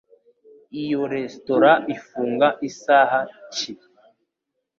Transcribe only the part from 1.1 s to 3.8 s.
resitora ifunga isaha ki?